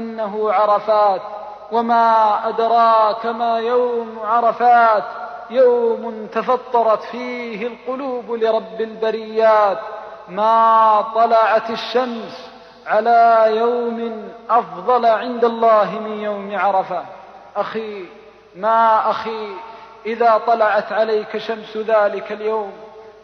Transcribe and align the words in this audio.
إنه 0.00 0.52
عرفات 0.52 1.20
وما 1.72 2.38
أدراك 2.48 3.26
ما 3.26 3.58
يوم 3.58 4.18
عرفات 4.24 5.04
يوم 5.50 6.26
تفطرت 6.32 7.02
فيه 7.02 7.66
القلوب 7.66 8.30
لرب 8.30 8.80
البريات. 8.80 9.78
ما 10.28 11.04
طلعت 11.14 11.70
الشمس 11.70 12.50
على 12.86 13.46
يوم 13.56 14.28
أفضل 14.50 15.06
عند 15.06 15.44
الله 15.44 15.98
من 16.00 16.20
يوم 16.20 16.58
عرفة. 16.58 17.04
أخي 17.56 18.04
ما 18.56 19.10
أخي 19.10 19.48
إذا 20.06 20.40
طلعت 20.46 20.92
عليك 20.92 21.38
شمس 21.38 21.76
ذلك 21.76 22.32
اليوم 22.32 22.72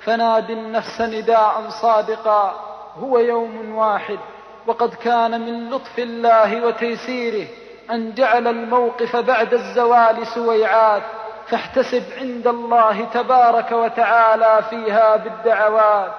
فناد 0.04 0.50
النفس 0.50 1.00
نداء 1.00 1.62
صادقا 1.68 2.54
هو 3.02 3.18
يوم 3.18 3.74
واحد. 3.76 4.18
وقد 4.66 4.94
كان 4.94 5.40
من 5.40 5.70
لطف 5.70 5.98
الله 5.98 6.66
وتيسيره 6.66 7.46
أن 7.90 8.14
جعل 8.14 8.48
الموقف 8.48 9.16
بعد 9.16 9.54
الزوال 9.54 10.26
سويعات 10.26 11.02
فاحتسب 11.46 12.02
عند 12.20 12.46
الله 12.46 13.04
تبارك 13.04 13.72
وتعالى 13.72 14.60
فيها 14.70 15.16
بالدعوات 15.16 16.12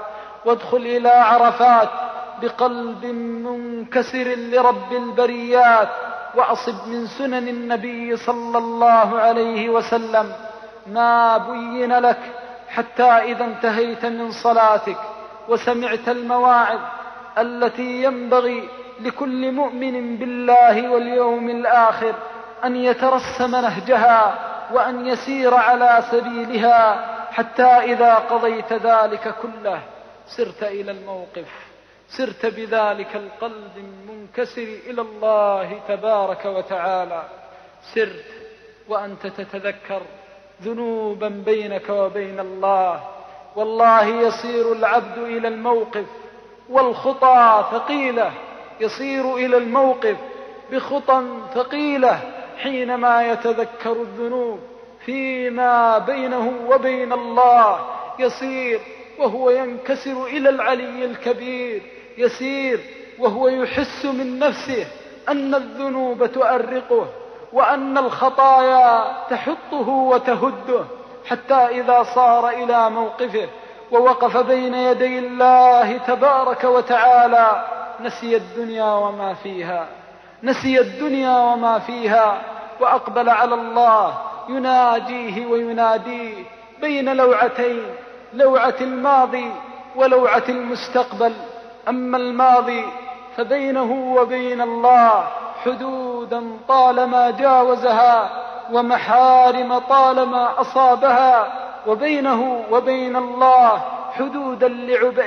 وادخل 0.45 0.77
إلى 0.77 1.09
عرفات 1.09 1.89
بقلب 2.41 3.05
منكسر 3.05 4.35
لرب 4.35 4.91
البريات 4.91 5.89
وأصب 6.35 6.87
من 6.87 7.07
سنن 7.07 7.47
النبي 7.47 8.17
صلى 8.17 8.57
الله 8.57 9.19
عليه 9.19 9.69
وسلم 9.69 10.31
ما 10.87 11.37
بين 11.37 11.99
لك 11.99 12.19
حتى 12.69 13.03
إذا 13.03 13.45
انتهيت 13.45 14.05
من 14.05 14.31
صلاتك 14.31 14.97
وسمعت 15.49 16.09
المواعظ 16.09 16.79
التي 17.41 18.03
ينبغي 18.03 18.69
لكل 18.99 19.51
مؤمن 19.51 20.17
بالله 20.17 20.89
واليوم 20.89 21.49
الآخر 21.49 22.15
أن 22.65 22.75
يترسم 22.75 23.51
نهجها 23.51 24.35
وأن 24.73 25.07
يسير 25.07 25.53
على 25.53 26.03
سبيلها 26.11 27.07
حتى 27.31 27.63
إذا 27.63 28.15
قضيت 28.15 28.73
ذلك 28.73 29.35
كله 29.41 29.81
سرت 30.27 30.63
إلى 30.63 30.91
الموقف 30.91 31.67
سرت 32.09 32.45
بذلك 32.45 33.15
القلب 33.15 33.77
المنكسر 33.77 34.67
إلى 34.89 35.01
الله 35.01 35.79
تبارك 35.87 36.45
وتعالى. 36.45 37.23
سرت 37.93 38.25
وأنت 38.87 39.27
تتذكر 39.27 40.01
ذنوبا 40.63 41.27
بينك 41.45 41.89
وبين 41.89 42.39
الله. 42.39 43.03
والله 43.55 44.05
يصير 44.05 44.71
العبد 44.71 45.17
إلى 45.17 45.47
الموقف. 45.47 46.05
والخطى 46.69 47.65
ثقيلة 47.71 48.31
يصير 48.79 49.35
إلى 49.35 49.57
الموقف 49.57 50.17
بخطى 50.71 51.23
ثقيلة 51.53 52.19
حينما 52.57 53.31
يتذكر 53.31 53.91
الذنوب 53.91 54.59
فيما 55.05 55.97
بينه 55.97 56.53
وبين 56.69 57.13
الله 57.13 57.79
يصير 58.19 58.79
وهو 59.19 59.49
ينكسر 59.49 60.25
إلى 60.25 60.49
العلي 60.49 61.05
الكبير 61.05 61.81
يسير 62.17 62.79
وهو 63.19 63.47
يحس 63.47 64.05
من 64.05 64.39
نفسه 64.39 64.87
أن 65.29 65.55
الذنوب 65.55 66.25
تؤرقه 66.25 67.07
وأن 67.53 67.97
الخطايا 67.97 69.05
تحطه 69.29 69.89
وتهده 69.89 70.85
حتى 71.27 71.53
إذا 71.53 72.03
صار 72.03 72.49
إلى 72.49 72.89
موقفه 72.89 73.47
ووقف 73.91 74.37
بين 74.37 74.73
يدي 74.73 75.19
الله 75.19 75.97
تبارك 75.97 76.63
وتعالى. 76.63 77.65
نسي 77.99 78.35
الدنيا 78.35 78.91
وما 78.91 79.33
فيها. 79.33 79.85
نسي 80.43 80.79
الدنيا 80.79 81.37
وما 81.37 81.79
فيها. 81.79 82.41
وأقبل 82.79 83.29
على 83.29 83.55
الله. 83.55 84.13
يناجيه 84.49 85.45
ويناديه 85.45 86.43
بين 86.81 87.15
لوعتين. 87.17 87.83
لوعة 88.33 88.75
الماضي 88.81 89.51
ولوعة 89.95 90.43
المستقبل. 90.49 91.33
أما 91.87 92.17
الماضي 92.17 92.85
فبينه 93.35 94.15
وبين 94.17 94.61
الله 94.61 95.27
حدودا 95.65 96.43
طالما 96.67 97.31
جاوزها 97.31 98.29
ومحارم 98.71 99.77
طالما 99.77 100.61
أصابها. 100.61 101.66
وبينه 101.87 102.65
وبين 102.71 103.15
الله 103.15 103.81
حدودا 104.11 104.67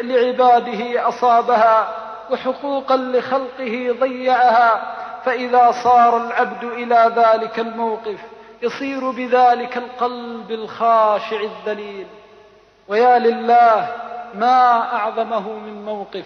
لعباده 0.03 1.09
أصابها 1.09 1.88
وحقوقا 2.31 2.97
لخلقه 2.97 3.97
ضيعها 4.00 4.94
فإذا 5.25 5.70
صار 5.84 6.16
العبد 6.16 6.65
إلى 6.65 7.12
ذلك 7.16 7.59
الموقف 7.59 8.19
يصير 8.62 9.10
بذلك 9.10 9.76
القلب 9.76 10.50
الخاشع 10.50 11.41
الذليل. 11.41 12.06
ويا 12.88 13.19
لله 13.19 13.97
ما 14.34 14.94
أعظمه 14.97 15.53
من 15.53 15.84
موقف. 15.84 16.25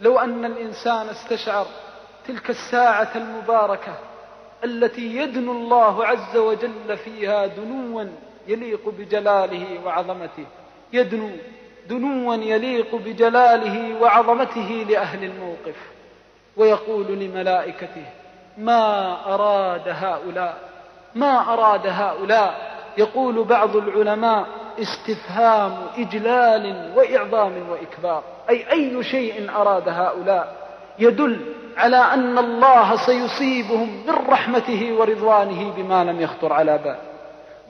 لو 0.00 0.18
أن 0.18 0.44
الإنسان 0.44 1.08
استشعر 1.08 1.66
تلك 2.26 2.50
الساعة 2.50 3.08
المباركة 3.16 3.94
التي 4.64 5.16
يدنو 5.16 5.52
الله 5.52 6.06
عز 6.06 6.36
وجل 6.36 6.96
فيها 7.04 7.46
دنوا 7.46 8.04
يليق 8.48 8.88
بجلاله 8.98 9.66
وعظمته. 9.86 10.46
يدنو 10.92 11.30
دنوا 11.88 12.34
يليق 12.34 12.94
بجلاله 12.94 14.00
وعظمته 14.02 14.86
لأهل 14.88 15.24
الموقف. 15.24 15.76
ويقول 16.56 17.06
لملائكته 17.06 18.04
ما 18.58 19.14
أراد 19.34 19.88
هؤلاء 19.88 20.68
ما 21.14 21.52
أراد 21.52 21.86
هؤلاء؟ 21.86 22.78
يقول 22.98 23.44
بعض 23.44 23.76
العلماء 23.76 24.46
استفهام 24.82 25.86
إجلال 25.96 26.92
وإعظام 26.96 27.70
وإكبار. 27.70 28.22
أي 28.50 28.72
أي 28.72 29.02
شيء 29.02 29.50
أراد 29.50 29.88
هؤلاء؟ 29.88 30.56
يدل 30.98 31.54
على 31.76 31.96
أن 31.96 32.38
الله 32.38 32.96
سيصيبهم 33.06 34.02
من 34.06 34.14
رحمته 34.28 34.92
ورضوانه 34.98 35.72
بما 35.76 36.04
لم 36.04 36.20
يخطر 36.20 36.52
على 36.52 36.78
بال. 36.78 37.07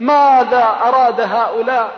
ماذا 0.00 0.76
أراد 0.84 1.20
هؤلاء؟ 1.20 1.90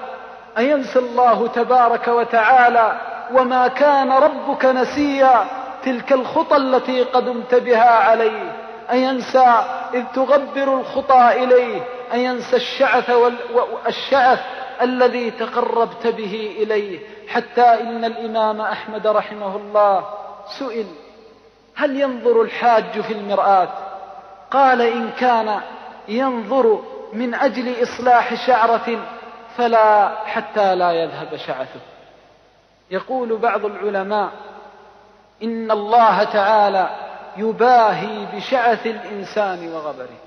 أينسى 0.58 0.98
الله 0.98 1.46
تبارك 1.46 2.08
وتعالى 2.08 3.00
وما 3.32 3.68
كان 3.68 4.12
ربك 4.12 4.64
نسيا 4.64 5.44
تلك 5.84 6.12
الخطى 6.12 6.56
التي 6.56 7.02
قدمت 7.02 7.54
بها 7.54 7.90
عليه؟ 7.90 8.52
أينسى 8.90 9.62
إذ 9.94 10.04
تغبر 10.14 10.80
الخطى 10.80 11.44
إليه؟ 11.44 11.82
أينسى 12.12 12.56
الشعث 12.56 13.10
والشعث 13.10 14.40
الذي 14.82 15.30
تقربت 15.30 16.06
به 16.06 16.56
إليه؟ 16.58 16.98
حتى 17.28 17.62
إن 17.62 18.04
الإمام 18.04 18.60
أحمد 18.60 19.06
رحمه 19.06 19.56
الله 19.56 20.04
سئل 20.58 20.86
هل 21.76 22.00
ينظر 22.00 22.42
الحاج 22.42 23.00
في 23.00 23.12
المرآة؟ 23.12 23.68
قال 24.50 24.82
إن 24.82 25.10
كان 25.10 25.60
ينظر 26.08 26.80
من 27.12 27.34
أجل 27.34 27.82
إصلاح 27.82 28.47
شعرة 28.47 29.06
فلا 29.56 30.16
حتى 30.25 30.75
لا 30.75 30.93
يذهب 30.93 31.37
شعثه. 31.37 31.81
يقول 32.91 33.37
بعض 33.37 33.65
العلماء 33.65 34.31
إن 35.43 35.71
الله 35.71 36.25
تعالى 36.25 36.91
يباهي 37.37 38.26
بشعث 38.34 38.87
الإنسان 38.87 39.72
وغبره. 39.72 40.19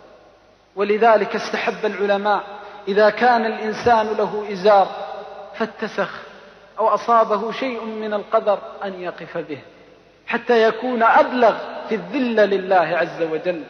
ولذلك 0.76 1.36
استحب 1.36 1.86
العلماء 1.86 2.44
إذا 2.88 3.10
كان 3.10 3.46
الإنسان 3.46 4.08
له 4.08 4.52
إزار 4.52 4.88
فاتسخ 5.56 6.22
أو 6.80 6.88
أصابه 6.88 7.52
شيء 7.52 7.86
من 7.86 8.14
القدر 8.14 8.60
أن 8.84 9.02
يقف 9.02 9.38
به 9.38 9.60
حتى 10.28 10.64
يكون 10.64 11.04
أبلغ 11.04 11.58
في 11.90 11.96
الذلة 11.96 12.46
لله 12.46 12.98
عز 12.98 13.22
وجل. 13.22 13.64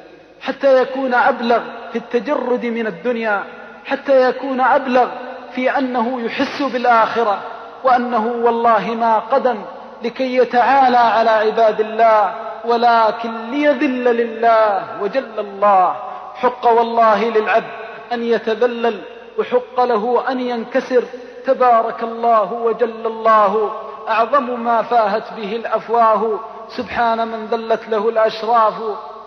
حتى 0.43 0.81
يكون 0.81 1.13
أبلغ 1.13 1.61
في 1.91 1.97
التجرد 1.97 2.65
من 2.65 2.87
الدنيا 2.87 3.43
حتى 3.85 4.29
يكون 4.29 4.61
أبلغ 4.61 5.07
في 5.55 5.77
أنه 5.77 6.21
يحس 6.21 6.61
بالآخرة 6.61 7.39
وأنه 7.83 8.27
والله 8.27 8.95
ما 8.95 9.19
قدم 9.19 9.57
لكي 10.03 10.37
يتعالى 10.37 10.97
على 10.97 11.29
عباد 11.29 11.79
الله 11.79 12.33
ولكن 12.65 13.51
ليذل 13.51 14.03
لله 14.03 15.01
وجل 15.01 15.39
الله. 15.39 15.95
حق 16.35 16.67
والله 16.67 17.29
للعبد 17.29 17.71
أن 18.11 18.23
يتذلل 18.23 19.01
وحق 19.39 19.83
له 19.83 20.23
أن 20.29 20.39
ينكسر. 20.39 21.03
تبارك 21.45 22.03
الله 22.03 22.53
وجل 22.53 23.05
الله. 23.05 23.71
أعظم 24.09 24.63
ما 24.63 24.81
فاهت 24.81 25.33
به 25.37 25.55
الأفواه. 25.55 26.39
سبحان 26.67 27.27
من 27.27 27.45
ذلت 27.45 27.89
له 27.89 28.09
الأشراف. 28.09 28.73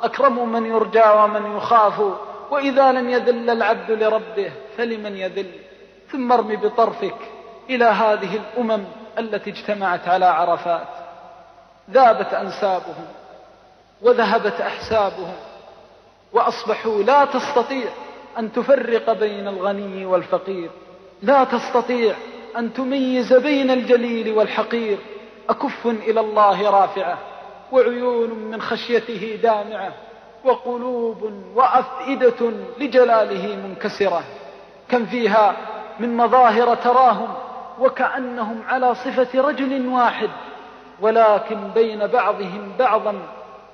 أكرم 0.02 0.52
من 0.52 0.66
يرجى 0.66 1.04
ومن 1.04 1.56
يخاف 1.56 2.02
وإذا 2.50 2.92
لم 2.92 3.10
يذل 3.10 3.50
العبد 3.50 3.90
لربه 3.90 4.52
فلمن 4.76 5.16
يذل؟ 5.16 5.50
ثم 6.12 6.32
ارم 6.32 6.56
بطرفك 6.56 7.16
إلى 7.70 7.84
هذه 7.84 8.36
الأمم 8.36 8.84
التي 9.18 9.50
اجتمعت 9.50 10.08
على 10.08 10.24
عرفات. 10.24 10.88
ذابت 11.90 12.34
أنسابهم 12.34 13.06
وذهبت 14.02 14.60
أحسابهم 14.60 15.36
وأصبحوا 16.32 17.02
لا 17.02 17.24
تستطيع 17.24 17.88
أن 18.38 18.52
تفرق 18.52 19.12
بين 19.12 19.48
الغني 19.48 20.06
والفقير. 20.06 20.70
لا 21.22 21.44
تستطيع 21.44 22.14
أن 22.56 22.72
تميز 22.72 23.32
بين 23.32 23.70
الجليل 23.70 24.32
والحقير. 24.38 24.98
أكف 25.48 25.86
إلى 25.86 26.20
الله 26.20 26.70
رافعة. 26.70 27.18
وعيون 27.72 28.30
من 28.30 28.62
خشيته 28.62 29.38
دامعة 29.42 29.92
وقلوب 30.44 31.32
وأفئدة 31.54 32.52
لجلاله 32.78 33.56
منكسرة 33.56 34.22
كم 34.88 35.06
فيها 35.06 35.56
من 36.00 36.16
مظاهر 36.16 36.74
تراهم 36.74 37.28
وكأنهم 37.80 38.62
على 38.68 38.94
صفة 38.94 39.40
رجل 39.40 39.88
واحد 39.88 40.30
ولكن 41.00 41.68
بين 41.74 42.06
بعضهم 42.06 42.72
بعضا 42.78 43.14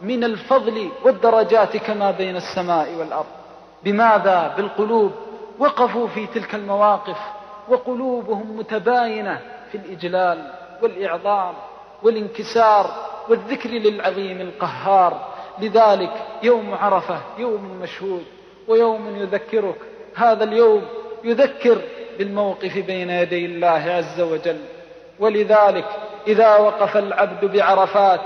من 0.01 0.25
الفضل 0.25 0.89
والدرجات 1.05 1.77
كما 1.77 2.11
بين 2.11 2.37
السماء 2.37 2.95
والأرض. 2.95 3.27
بماذا 3.85 4.55
بالقلوب؟ 4.57 5.13
وقفوا 5.59 6.09
في 6.09 6.27
تلك 6.27 6.55
المواقف 6.55 7.19
وقلوبهم 7.69 8.59
متباينة 8.59 9.41
في 9.73 9.79
الإجلال 9.79 10.53
والإعظام 10.83 11.55
والانكسار 12.03 12.91
والذكر 13.29 13.71
للعظيم 13.71 14.41
القهار. 14.41 15.33
لذلك 15.59 16.13
يوم 16.43 16.75
عرفة 16.75 17.21
يوم 17.39 17.79
مشهود 17.83 18.25
ويوم 18.69 19.17
يذكرك. 19.17 19.77
هذا 20.17 20.45
اليوم 20.45 20.83
يذكر 21.25 21.79
بالموقف 22.19 22.79
بين 22.79 23.11
يدي 23.11 23.47
الله 23.47 23.85
عز 23.87 24.21
وجل. 24.21 24.61
ولذلك 25.19 25.85
إذا 26.27 26.57
وقف 26.57 26.97
العبد 26.97 27.45
بعرفات 27.45 28.21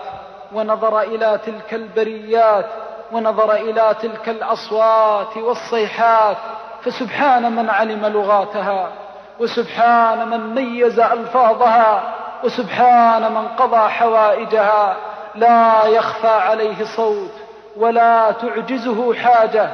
ونظر 0.52 1.00
إلى 1.00 1.40
تلك 1.46 1.74
البريات 1.74 2.66
ونظر 3.12 3.52
إلى 3.52 3.96
تلك 4.02 4.28
الأصوات 4.28 5.36
والصيحات 5.36 6.36
فسبحان 6.82 7.56
من 7.56 7.70
علم 7.70 8.06
لغاتها 8.06 8.92
وسبحان 9.40 10.28
من 10.28 10.54
ميز 10.54 11.00
ألفاظها 11.00 12.14
وسبحان 12.44 13.32
من 13.32 13.48
قضى 13.48 13.88
حوائجها 13.88 14.96
لا 15.34 15.84
يخفى 15.84 16.28
عليه 16.28 16.84
صوت 16.96 17.32
ولا 17.76 18.30
تعجزه 18.30 19.14
حاجة. 19.14 19.70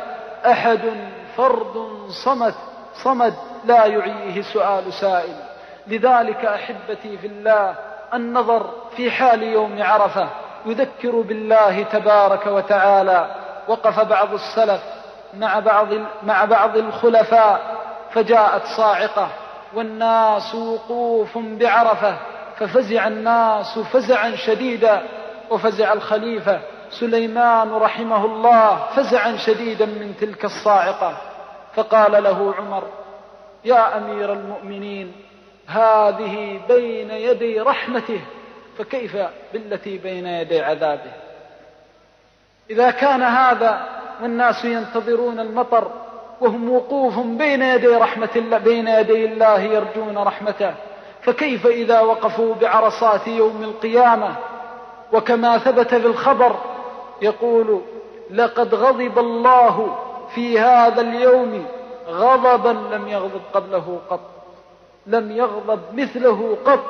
أحد 0.47 0.81
فرد 1.37 1.89
صمد 2.25 2.55
صمد 3.05 3.35
لا 3.65 3.87
يعيه 3.87 4.43
سؤال 4.43 4.93
سائل. 4.93 5.37
لذلك 5.87 6.45
أحبتي 6.45 7.19
في 7.19 7.27
الله 7.27 7.75
النظر 8.15 8.71
في 8.97 9.11
حال 9.11 9.43
يوم 9.43 9.83
عرفة. 9.83 10.29
يذكر 10.67 11.21
بالله 11.21 11.83
تبارك 11.83 12.47
وتعالى. 12.47 13.27
وقف 13.69 14.01
بعض 14.01 14.35
السلف 14.35 14.81
مع 15.35 15.59
بعض 15.59 15.89
مع 16.23 16.45
بعض 16.45 16.77
الخلفاء 16.77 17.61
فجاءت 18.13 18.63
صاعقة. 18.77 19.29
والناس 19.75 20.55
وقوف 20.55 21.39
بعرفة. 21.39 22.15
ففزع 22.67 23.07
الناس 23.07 23.79
فزعا 23.79 24.37
شديدا 24.37 25.03
وفزع 25.51 25.93
الخليفة 25.93 26.61
سليمان 26.91 27.73
رحمه 27.73 28.25
الله 28.25 28.87
فزعا 28.97 29.37
شديدا 29.37 29.87
من 29.87 30.15
تلك 30.21 30.45
الصاعقة. 30.45 31.17
فقال 31.75 32.23
له 32.23 32.55
عمر 32.59 32.89
يا 33.65 33.99
أمير 33.99 34.33
المؤمنين 34.33 35.13
هذه 35.67 36.61
بين 36.69 37.11
يدي 37.11 37.61
رحمته 37.61 38.21
فكيف 38.79 39.17
بالتي 39.53 39.99
بين 39.99 40.27
يدي 40.27 40.61
عذابه؟ 40.61 41.13
إذا 42.71 42.91
كان 42.91 43.23
هذا 43.23 43.89
والناس 44.23 44.65
ينتظرون 44.65 45.41
المطر 45.41 45.91
وهم 46.41 46.73
وقوف 46.73 47.19
بين 47.19 47.63
يدي 47.63 47.87
رحمة 47.87 48.31
الله 48.37 48.59
بين 48.59 48.89
يدي 48.89 49.25
الله 49.25 49.61
يرجون 49.61 50.19
رحمته 50.19 50.75
فكيف 51.23 51.67
إذا 51.67 52.01
وقفوا 52.01 52.55
بعرصات 52.55 53.29
يوم 53.29 53.63
القيامة؟ 53.63 54.37
وكما 55.13 55.59
ثبت 55.59 55.95
في 55.95 56.07
الخبر 56.07 56.57
يقول 57.23 57.81
لقد 58.31 58.75
غضب 58.75 59.19
الله 59.19 59.97
في 60.35 60.61
هذا 60.61 61.01
اليوم 61.01 61.67
غضبا 62.09 62.95
لم 62.95 63.09
يغضب 63.09 63.41
قبله 63.55 63.99
قط 64.11 64.21
لم 65.07 65.31
يغضب 65.31 65.81
مثله 65.93 66.57
قط. 66.67 66.81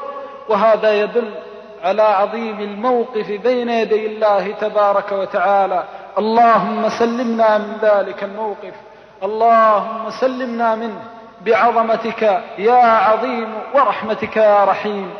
وهذا 0.48 1.02
يدل 1.02 1.34
على 1.82 2.02
عظيم 2.02 2.60
الموقف 2.60 3.30
بين 3.30 3.68
يدي 3.68 4.06
الله 4.06 4.52
تبارك 4.52 5.12
وتعالى. 5.12 5.84
اللهم 6.18 6.88
سلمنا 6.88 7.58
من 7.58 7.76
ذلك 7.82 8.24
الموقف 8.24 8.74
اللهم 9.22 10.10
سلمنا 10.10 10.74
منه. 10.74 11.02
بعظمتك 11.44 12.22
يا 12.58 12.84
عظيم 12.84 13.54
ورحمتك 13.74 14.36
يا 14.36 14.64
رحيم. 14.64 15.14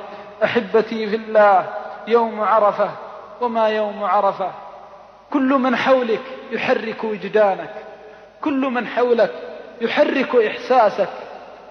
أحبتي 0.45 1.11
في 1.11 1.17
الله 1.17 1.67
يوم 2.09 2.41
عرفة 2.41 2.91
وما 3.41 3.69
يوم 3.69 4.05
عرفة. 4.05 4.51
كل 5.33 5.49
من 5.49 5.77
حولك 5.77 6.23
يحرك 6.51 7.05
وجدانك. 7.05 7.75
كل 8.41 8.61
من 8.61 8.87
حولك 8.87 9.33
يحرك 9.81 10.37
إحساسك. 10.37 11.09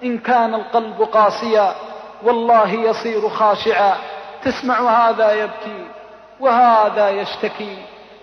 إن 0.02 0.18
كان 0.18 0.54
القلب 0.54 1.02
قاسيا 1.02 1.74
والله 2.22 2.72
يصير 2.72 3.28
خاشعا. 3.28 3.96
تسمع 4.42 5.08
هذا 5.08 5.32
يبكي 5.32 5.86
وهذا 6.40 7.10
يشتكي 7.10 7.76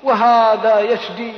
وهذا 0.03 0.79
يشجي 0.79 1.33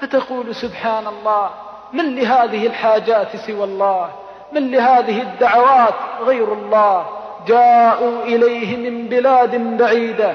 فتقول 0.00 0.54
سبحان 0.54 1.06
الله 1.06 1.50
من 1.92 2.14
لهذه 2.14 2.66
الحاجات 2.66 3.36
سوى 3.36 3.64
الله؟ 3.64 4.10
من 4.52 4.70
لهذه 4.70 5.22
الدعوات 5.22 5.94
غير 6.20 6.52
الله. 6.52 7.06
جاءوا 7.46 8.22
إليه 8.22 8.76
من 8.76 9.08
بلاد 9.08 9.76
بعيدة 9.76 10.34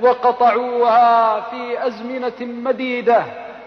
وقطعوها 0.00 1.40
في 1.40 1.86
أزمنة 1.86 2.40
مديدة. 2.40 3.22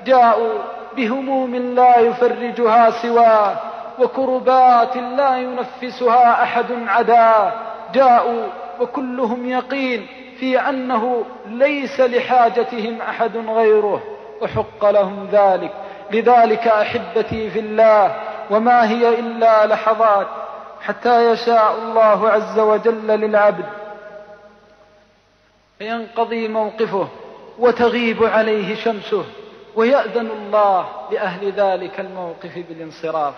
جاءوا 0.05 0.53
بهموم 0.97 1.55
لا 1.55 1.99
يفرجها 1.99 2.89
سواه 2.89 3.55
وكربات 3.99 4.97
لا 4.97 5.37
ينفسها 5.37 6.43
أحد 6.43 6.65
عداه 6.87 7.53
جاءوا 7.93 8.47
وكلهم 8.79 9.49
يقين 9.49 10.07
في 10.39 10.59
أنه 10.59 11.23
ليس 11.47 11.99
لحاجتهم 11.99 13.01
أحد 13.01 13.37
غيره. 13.37 14.01
وحق 14.41 14.89
لهم 14.91 15.27
ذلك. 15.31 15.71
لذلك 16.11 16.67
أحبتي 16.67 17.49
في 17.49 17.59
الله 17.59 18.15
وما 18.51 18.89
هي 18.89 19.19
إلا 19.19 19.65
لحظات 19.65 20.27
حتى 20.81 21.31
يشاء 21.31 21.75
الله 21.77 22.29
عز 22.29 22.59
وجل 22.59 23.07
للعبد. 23.07 23.65
فينقضي 25.79 26.47
موقفه 26.47 27.07
وتغيب 27.59 28.23
عليه 28.23 28.75
شمسه 28.75 29.25
ويأذن 29.75 30.29
الله 30.31 30.87
لأهل 31.11 31.51
ذلك 31.51 31.99
الموقف 31.99 32.57
بالانصراف. 32.69 33.33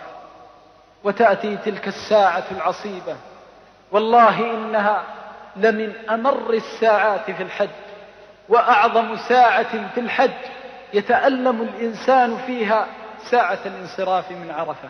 وتأتي 1.04 1.58
تلك 1.58 1.88
الساعة 1.88 2.44
العصيبة. 2.52 3.16
والله 3.92 4.52
إنها 4.52 5.04
لمن 5.56 5.94
أمر 6.10 6.50
الساعات 6.50 7.32
في 7.32 7.44
الحج 7.44 7.70
وأعظم 8.50 9.16
ساعة 9.16 9.90
في 9.94 10.00
الحج 10.00 10.32
يتألم 10.94 11.62
الإنسان 11.62 12.38
فيها 12.38 12.88
ساعة 13.30 13.60
الانصراف 13.66 14.32
من 14.32 14.52
عرفة. 14.52 14.90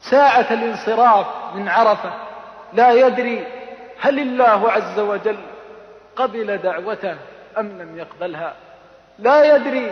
ساعة 0.00 0.46
الانصراف 0.50 1.26
من 1.54 1.68
عرفة. 1.68 2.12
لا 2.72 2.92
يدري 2.92 3.46
هل 4.00 4.18
الله 4.18 4.70
عز 4.70 4.98
وجل 4.98 5.38
قبل 6.16 6.58
دعوته 6.58 7.16
أم 7.58 7.66
لم 7.66 7.98
يقبلها. 7.98 8.52
لا 9.18 9.56
يدري 9.56 9.90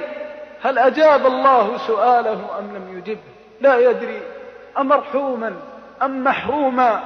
هل 0.63 0.79
أجاب 0.79 1.27
الله 1.27 1.77
سؤاله 1.77 2.59
أم 2.59 2.77
لم 2.77 2.99
يجبه 2.99 3.33
لا 3.61 3.91
يدري 3.91 4.23
أمرحوما 4.79 5.55
أم 6.03 6.25
محروما. 6.25 7.01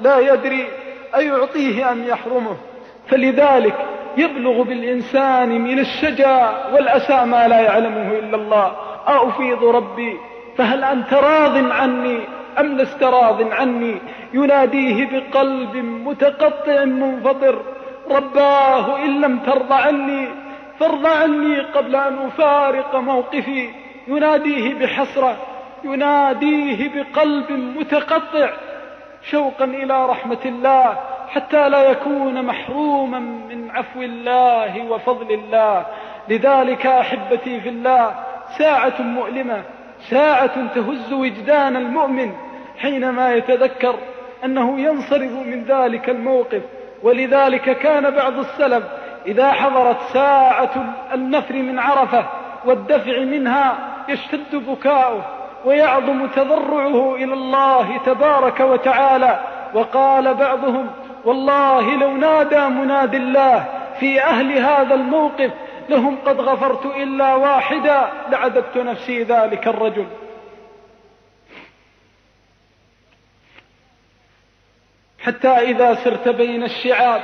لا 0.00 0.18
يدري 0.18 0.68
أيعطيه 1.14 1.92
أم 1.92 2.04
يحرمه. 2.04 2.56
فلذلك 3.08 3.74
يبلغ 4.16 4.62
بالإنسان 4.62 5.48
من 5.48 5.78
الشجا 5.78 6.66
والأسى 6.72 7.24
ما 7.24 7.48
لا 7.48 7.60
يعلمه 7.60 8.12
إلا 8.12 8.36
الله. 8.36 8.91
أفيض 9.06 9.64
ربي 9.64 10.18
فهل 10.56 10.84
أنت 10.84 11.14
راض 11.14 11.70
عني 11.72 12.18
أم 12.60 12.66
لست 12.76 13.02
راض 13.02 13.52
عني؟ 13.52 13.94
يناديه 14.34 15.08
بقلب 15.12 15.76
متقطع 15.76 16.84
منفطر 16.84 17.62
رباه 18.10 19.04
إن 19.04 19.20
لم 19.20 19.38
ترضى 19.38 19.74
عني 19.74 20.28
فارض 20.80 21.06
عني 21.06 21.60
قبل 21.60 21.96
أن 21.96 22.18
أفارق 22.26 22.96
موقفي. 22.96 23.68
يناديه 24.08 24.74
بحسرة 24.74 25.36
يناديه 25.84 26.90
بقلب 26.94 27.52
متقطع 27.52 28.50
شوقا 29.30 29.64
إلى 29.64 30.06
رحمة 30.06 30.38
الله 30.44 30.98
حتى 31.28 31.68
لا 31.68 31.90
يكون 31.90 32.42
محروما 32.44 33.18
من 33.18 33.70
عفو 33.70 34.02
الله 34.02 34.90
وفضل 34.90 35.32
الله. 35.32 35.86
لذلك 36.28 36.86
أحبتي 36.86 37.60
في 37.60 37.68
الله 37.68 38.14
ساعة 38.58 39.02
مؤلمة 39.02 39.62
ساعة 40.10 40.74
تهز 40.74 41.12
وجدان 41.12 41.76
المؤمن 41.76 42.32
حينما 42.78 43.34
يتذكر 43.34 43.94
أنه 44.44 44.80
ينصرف 44.80 45.32
من 45.32 45.64
ذلك 45.64 46.10
الموقف. 46.10 46.62
ولذلك 47.02 47.78
كان 47.78 48.10
بعض 48.10 48.38
السلف 48.38 48.84
إذا 49.26 49.52
حضرت 49.52 49.96
ساعة 50.12 50.94
النفر 51.14 51.54
من 51.54 51.78
عرفة 51.78 52.24
والدفع 52.64 53.18
منها 53.18 53.78
يشتد 54.08 54.54
بكاؤه 54.54 55.24
ويعظم 55.64 56.26
تضرعه 56.26 57.14
إلى 57.14 57.34
الله 57.34 57.98
تبارك 58.06 58.60
وتعالى. 58.60 59.40
وقال 59.74 60.34
بعضهم 60.34 60.86
والله 61.24 61.96
لو 61.96 62.16
نادى 62.16 62.60
مناد 62.60 63.14
الله 63.14 63.64
في 64.00 64.22
أهل 64.22 64.58
هذا 64.58 64.94
الموقف 64.94 65.50
لهم 65.90 66.16
قد 66.26 66.40
غفرت 66.40 66.86
إلا 66.86 67.34
واحدا 67.34 68.12
لعددت 68.30 68.76
نفسي 68.76 69.22
ذلك 69.22 69.68
الرجل. 69.68 70.06
حتى 75.20 75.48
إذا 75.48 75.94
سرت 75.94 76.28
بين 76.28 76.62
الشعاب 76.62 77.22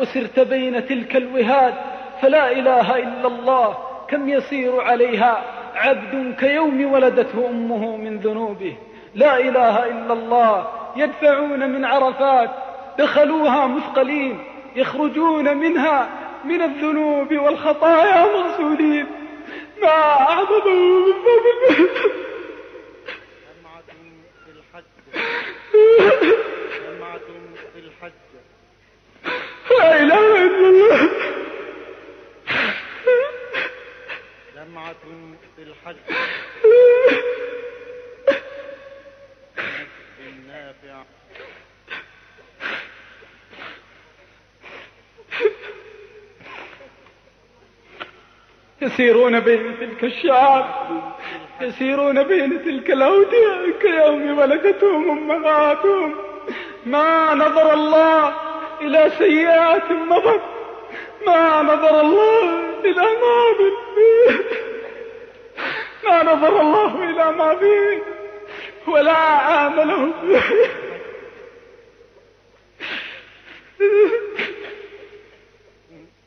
وسرت 0.00 0.40
بين 0.40 0.86
تلك 0.86 1.16
الوهاد 1.16 1.74
فلا 2.22 2.52
إله 2.52 2.96
إلا 2.96 3.26
الله 3.26 3.76
كم 4.08 4.28
يسير 4.28 4.80
عليها 4.80 5.42
عبد 5.74 6.34
كيوم 6.38 6.92
ولدته 6.92 7.48
أمه 7.48 7.96
من 7.96 8.18
ذنوبه. 8.18 8.76
لا 9.14 9.40
إله 9.40 9.84
إلا 9.84 10.12
الله 10.12 10.66
يدفعون 10.96 11.70
من 11.70 11.84
عرفات 11.84 12.50
دخلوها 12.98 13.66
مثقلين 13.66 14.38
يخرجون 14.76 15.56
منها 15.56 16.08
من 16.44 16.62
الذنوب 16.62 17.32
والخطايا 17.32 18.24
مغسولين 18.24 19.06
ما 19.82 19.88
أعظمه 19.88 21.06
من 21.06 21.52
في 24.44 24.50
الحج 24.50 24.84
جمعة 26.86 27.18
في 27.72 27.78
الحج 27.78 28.12
لا 29.78 30.02
إله 30.02 30.44
إلا 30.46 30.68
الله. 30.68 31.10
جمعة 34.56 34.94
في 35.56 35.62
الحج. 35.62 35.96
نافع 40.48 41.02
يسيرون 48.88 49.40
بين 49.40 49.78
تلك 49.80 50.04
الشعاب 50.04 50.64
يسيرون 51.60 52.22
بين 52.22 52.64
تلك 52.64 52.90
الأودية 52.90 53.72
كيوم 53.80 54.38
ولدتهم 54.38 55.30
أمهاتهم 55.30 56.14
ما 56.86 57.34
نظر 57.34 57.74
الله 57.74 58.34
إلى 58.80 59.10
سيئات 59.18 59.90
مضت 59.90 60.40
ما 61.26 61.62
نظر 61.62 62.00
الله 62.00 62.60
إلى 62.84 63.02
ماض 63.02 63.60
ما 66.04 66.22
نظر 66.22 66.60
الله 66.60 67.10
إلى 67.10 67.32
ماضي 67.32 68.02
ولا 68.86 69.12
عامله 69.12 70.12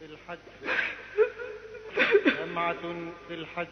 الحج 0.01 0.39
جمعة 2.46 2.81
في 3.27 3.34
الحج. 3.34 3.67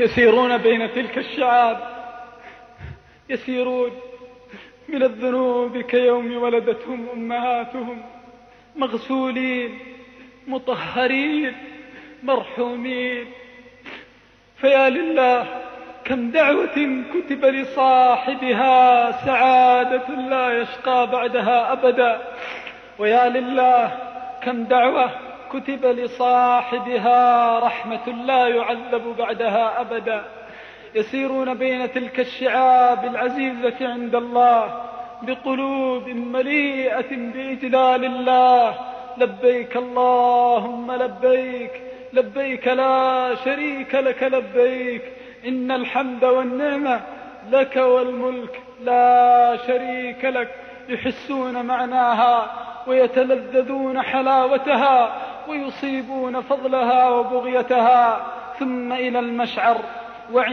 يسيرون 0.00 0.58
بين 0.58 0.92
تلك 0.92 1.18
الشعاب. 1.18 1.94
يسيرون 3.28 4.00
من 4.88 5.02
الذنوب 5.02 5.78
كيوم 5.78 6.36
ولدتهم 6.36 7.08
أمهاتهم. 7.08 8.02
مغسولين 8.76 9.78
مطهرين 10.46 11.56
مرحومين. 12.22 13.32
فيا 14.56 14.90
لله 14.90 15.63
كم 16.04 16.30
دعوة 16.30 17.04
كتب 17.14 17.44
لصاحبها 17.44 19.10
سعادة 19.26 20.08
لا 20.08 20.60
يشقى 20.60 21.06
بعدها 21.06 21.72
أبدا. 21.72 22.20
ويا 22.98 23.28
لله 23.28 23.92
كم 24.42 24.64
دعوة 24.64 25.10
كتب 25.52 25.86
لصاحبها 25.86 27.58
رحمة 27.58 28.08
لا 28.08 28.48
يعذب 28.48 29.16
بعدها 29.18 29.80
أبدا. 29.80 30.24
يسيرون 30.94 31.54
بين 31.54 31.92
تلك 31.92 32.20
الشعاب 32.20 33.04
العزيزة 33.04 33.76
عند 33.80 34.14
الله 34.14 34.82
بقلوب 35.22 36.08
مليئة 36.08 37.16
بإجلال 37.16 38.04
الله. 38.04 38.74
لبيك 39.18 39.76
اللهم 39.76 40.92
لبيك 40.92 41.82
لبيك 42.12 42.68
لا 42.68 43.34
شريك 43.44 43.94
لك 43.94 44.22
لبيك 44.22 45.02
إن 45.46 45.70
الحمد 45.70 46.24
والنعمة 46.24 47.00
لك 47.50 47.76
والملك 47.76 48.62
لا 48.84 49.56
شريك 49.66 50.24
لك. 50.24 50.54
يحسون 50.88 51.66
معناها 51.66 52.46
ويتلذذون 52.86 54.02
حلاوتها 54.02 55.12
ويصيبون 55.48 56.40
فضلها 56.40 57.08
وبغيتها. 57.08 58.26
ثم 58.58 58.92
إلى 58.92 59.18
المشعر. 59.18 59.76